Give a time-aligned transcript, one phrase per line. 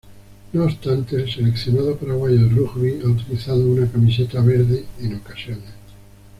[0.53, 5.75] No obstante, el seleccionado paraguayo de rugby ha utilizado una camiseta verde, en ocasiones.